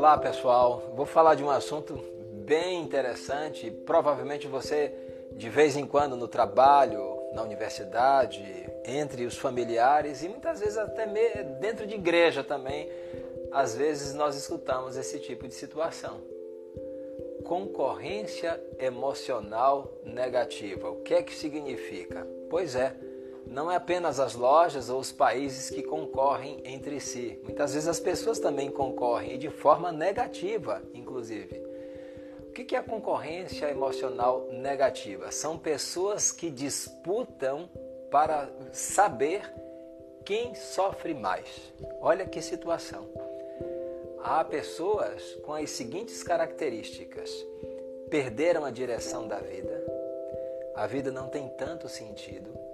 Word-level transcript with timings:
Olá 0.00 0.16
pessoal, 0.16 0.94
vou 0.96 1.04
falar 1.04 1.34
de 1.34 1.44
um 1.44 1.50
assunto 1.50 2.02
bem 2.46 2.80
interessante. 2.80 3.70
Provavelmente 3.70 4.46
você, 4.46 4.94
de 5.32 5.50
vez 5.50 5.76
em 5.76 5.86
quando, 5.86 6.16
no 6.16 6.26
trabalho, 6.26 7.18
na 7.34 7.42
universidade, 7.42 8.42
entre 8.82 9.26
os 9.26 9.36
familiares 9.36 10.22
e 10.22 10.28
muitas 10.30 10.58
vezes 10.58 10.78
até 10.78 11.06
dentro 11.60 11.86
de 11.86 11.96
igreja 11.96 12.42
também, 12.42 12.90
às 13.52 13.76
vezes 13.76 14.14
nós 14.14 14.36
escutamos 14.36 14.96
esse 14.96 15.18
tipo 15.18 15.46
de 15.46 15.52
situação. 15.52 16.22
Concorrência 17.44 18.58
emocional 18.78 20.00
negativa. 20.02 20.88
O 20.88 21.02
que 21.02 21.12
é 21.12 21.22
que 21.22 21.34
significa? 21.34 22.26
Pois 22.48 22.74
é, 22.74 22.96
não 23.50 23.68
é 23.68 23.74
apenas 23.74 24.20
as 24.20 24.36
lojas 24.36 24.88
ou 24.88 25.00
os 25.00 25.10
países 25.10 25.70
que 25.70 25.82
concorrem 25.82 26.62
entre 26.64 27.00
si. 27.00 27.40
Muitas 27.42 27.74
vezes 27.74 27.88
as 27.88 27.98
pessoas 27.98 28.38
também 28.38 28.70
concorrem 28.70 29.34
e 29.34 29.38
de 29.38 29.50
forma 29.50 29.90
negativa, 29.90 30.80
inclusive. 30.94 31.60
O 32.48 32.52
que 32.52 32.76
é 32.76 32.78
a 32.78 32.82
concorrência 32.82 33.68
emocional 33.68 34.46
negativa? 34.52 35.32
São 35.32 35.58
pessoas 35.58 36.30
que 36.30 36.48
disputam 36.48 37.68
para 38.08 38.48
saber 38.72 39.42
quem 40.24 40.54
sofre 40.54 41.12
mais. 41.12 41.72
Olha 42.00 42.26
que 42.26 42.40
situação. 42.40 43.08
Há 44.22 44.44
pessoas 44.44 45.34
com 45.44 45.54
as 45.54 45.70
seguintes 45.70 46.22
características: 46.22 47.30
perderam 48.10 48.64
a 48.64 48.70
direção 48.70 49.26
da 49.26 49.40
vida, 49.40 49.84
a 50.76 50.86
vida 50.86 51.10
não 51.10 51.28
tem 51.28 51.48
tanto 51.48 51.88
sentido, 51.88 52.69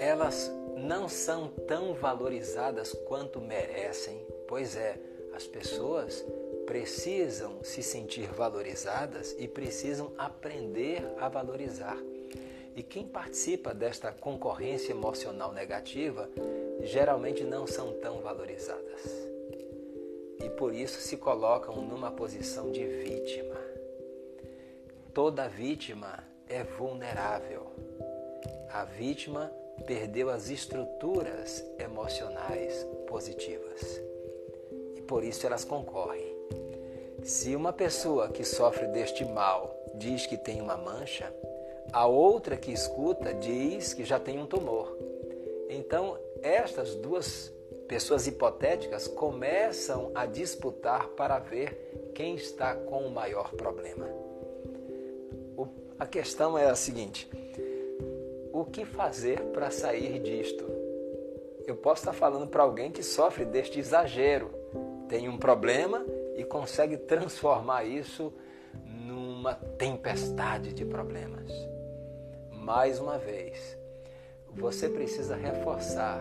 elas 0.00 0.50
não 0.78 1.10
são 1.10 1.48
tão 1.68 1.92
valorizadas 1.92 2.94
quanto 3.06 3.38
merecem. 3.38 4.26
Pois 4.48 4.74
é, 4.74 4.98
as 5.34 5.46
pessoas 5.46 6.24
precisam 6.64 7.62
se 7.62 7.82
sentir 7.82 8.26
valorizadas 8.28 9.36
e 9.38 9.46
precisam 9.46 10.10
aprender 10.16 11.04
a 11.18 11.28
valorizar. 11.28 11.98
E 12.74 12.82
quem 12.82 13.06
participa 13.06 13.74
desta 13.74 14.10
concorrência 14.10 14.92
emocional 14.92 15.52
negativa 15.52 16.30
geralmente 16.80 17.44
não 17.44 17.66
são 17.66 17.92
tão 18.00 18.20
valorizadas. 18.20 19.04
E 20.42 20.48
por 20.48 20.74
isso 20.74 20.98
se 21.00 21.18
colocam 21.18 21.76
numa 21.82 22.10
posição 22.10 22.72
de 22.72 22.86
vítima. 22.86 23.56
Toda 25.12 25.46
vítima 25.46 26.24
é 26.48 26.64
vulnerável. 26.64 27.66
A 28.72 28.84
vítima 28.84 29.52
perdeu 29.80 30.30
as 30.30 30.50
estruturas 30.50 31.64
emocionais 31.78 32.86
positivas. 33.06 34.00
E 34.96 35.02
por 35.02 35.24
isso 35.24 35.46
elas 35.46 35.64
concorrem. 35.64 36.36
Se 37.22 37.54
uma 37.54 37.72
pessoa 37.72 38.28
que 38.28 38.44
sofre 38.44 38.86
deste 38.88 39.24
mal 39.24 39.74
diz 39.94 40.26
que 40.26 40.36
tem 40.36 40.60
uma 40.60 40.76
mancha, 40.76 41.32
a 41.92 42.06
outra 42.06 42.56
que 42.56 42.72
escuta 42.72 43.34
diz 43.34 43.92
que 43.92 44.04
já 44.04 44.18
tem 44.18 44.38
um 44.38 44.46
tumor. 44.46 44.96
Então, 45.68 46.18
estas 46.42 46.94
duas 46.94 47.52
pessoas 47.88 48.26
hipotéticas 48.26 49.08
começam 49.08 50.10
a 50.14 50.24
disputar 50.24 51.08
para 51.08 51.38
ver 51.38 52.12
quem 52.14 52.36
está 52.36 52.74
com 52.74 53.06
o 53.06 53.10
maior 53.10 53.50
problema. 53.52 54.08
A 55.98 56.06
questão 56.06 56.56
é 56.56 56.64
a 56.64 56.74
seguinte: 56.74 57.28
o 58.60 58.64
que 58.64 58.84
fazer 58.84 59.40
para 59.52 59.70
sair 59.70 60.20
disto? 60.20 60.64
Eu 61.66 61.76
posso 61.76 62.02
estar 62.02 62.12
falando 62.12 62.46
para 62.46 62.62
alguém 62.62 62.90
que 62.90 63.02
sofre 63.02 63.44
deste 63.44 63.78
exagero, 63.78 64.50
tem 65.08 65.28
um 65.28 65.38
problema 65.38 66.04
e 66.36 66.44
consegue 66.44 66.96
transformar 66.96 67.84
isso 67.84 68.32
numa 68.84 69.54
tempestade 69.54 70.72
de 70.72 70.84
problemas. 70.84 71.50
Mais 72.52 72.98
uma 73.00 73.18
vez, 73.18 73.78
você 74.52 74.88
precisa 74.88 75.36
reforçar 75.36 76.20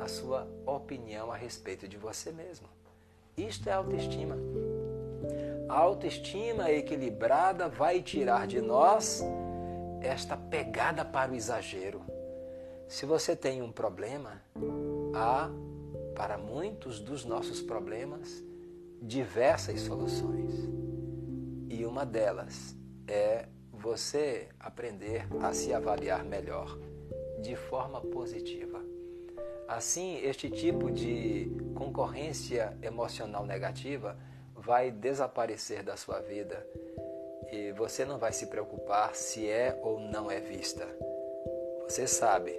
a 0.00 0.08
sua 0.08 0.48
opinião 0.64 1.30
a 1.30 1.36
respeito 1.36 1.86
de 1.86 1.96
você 1.96 2.32
mesmo. 2.32 2.66
Isto 3.36 3.68
é 3.68 3.72
autoestima. 3.72 4.36
A 5.68 5.78
autoestima 5.78 6.70
equilibrada 6.70 7.68
vai 7.68 8.02
tirar 8.02 8.46
de 8.46 8.60
nós 8.60 9.22
esta 10.00 10.36
pegada 10.36 11.04
para 11.04 11.32
o 11.32 11.34
exagero. 11.34 12.02
Se 12.88 13.06
você 13.06 13.36
tem 13.36 13.62
um 13.62 13.70
problema, 13.70 14.42
há 15.14 15.50
para 16.14 16.36
muitos 16.36 17.00
dos 17.00 17.24
nossos 17.24 17.62
problemas 17.62 18.42
diversas 19.00 19.80
soluções. 19.80 20.52
E 21.68 21.84
uma 21.86 22.04
delas 22.04 22.76
é 23.06 23.46
você 23.72 24.48
aprender 24.58 25.26
a 25.40 25.52
se 25.52 25.72
avaliar 25.72 26.24
melhor, 26.24 26.78
de 27.40 27.56
forma 27.56 28.00
positiva. 28.00 28.80
Assim, 29.66 30.18
este 30.18 30.50
tipo 30.50 30.90
de 30.90 31.50
concorrência 31.74 32.76
emocional 32.82 33.46
negativa 33.46 34.18
vai 34.54 34.90
desaparecer 34.90 35.82
da 35.82 35.96
sua 35.96 36.20
vida 36.20 36.66
e 37.52 37.72
você 37.72 38.04
não 38.04 38.18
vai 38.18 38.32
se 38.32 38.46
preocupar 38.46 39.14
se 39.14 39.48
é 39.48 39.78
ou 39.82 39.98
não 39.98 40.30
é 40.30 40.40
vista. 40.40 40.86
Você 41.84 42.06
sabe, 42.06 42.58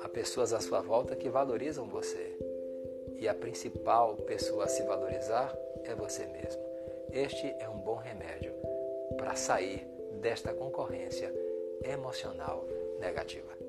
há 0.00 0.08
pessoas 0.08 0.52
à 0.52 0.60
sua 0.60 0.80
volta 0.80 1.14
que 1.14 1.28
valorizam 1.28 1.86
você. 1.86 2.36
E 3.16 3.28
a 3.28 3.34
principal 3.34 4.16
pessoa 4.16 4.64
a 4.64 4.68
se 4.68 4.82
valorizar 4.82 5.56
é 5.84 5.94
você 5.94 6.26
mesmo. 6.26 6.62
Este 7.12 7.54
é 7.60 7.68
um 7.68 7.78
bom 7.78 7.96
remédio 7.96 8.52
para 9.16 9.36
sair 9.36 9.86
desta 10.20 10.52
concorrência 10.52 11.32
emocional 11.84 12.66
negativa. 12.98 13.61